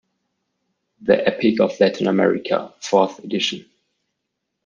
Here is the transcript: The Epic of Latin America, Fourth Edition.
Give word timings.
The 1.01 1.27
Epic 1.27 1.59
of 1.61 1.79
Latin 1.79 2.07
America, 2.07 2.73
Fourth 2.79 3.23
Edition. 3.23 3.69